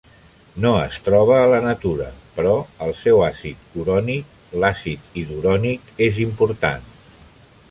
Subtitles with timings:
[0.63, 2.07] No es troba a la natura,
[2.37, 2.55] però
[2.87, 4.35] el seu àcid urònic,
[4.65, 6.91] l'acid idurònic, és important.